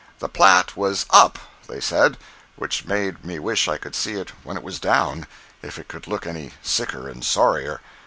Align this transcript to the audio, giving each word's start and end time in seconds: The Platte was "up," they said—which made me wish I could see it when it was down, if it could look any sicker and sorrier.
The 0.17 0.27
Platte 0.29 0.75
was 0.75 1.05
"up," 1.11 1.37
they 1.67 1.79
said—which 1.79 2.85
made 2.85 3.23
me 3.23 3.37
wish 3.37 3.67
I 3.67 3.77
could 3.77 3.93
see 3.93 4.13
it 4.15 4.31
when 4.43 4.57
it 4.57 4.63
was 4.63 4.79
down, 4.79 5.27
if 5.61 5.77
it 5.77 5.87
could 5.87 6.07
look 6.07 6.25
any 6.25 6.53
sicker 6.63 7.07
and 7.07 7.23
sorrier. 7.23 7.81